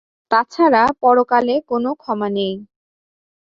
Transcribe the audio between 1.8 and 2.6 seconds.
ক্ষমা নেই।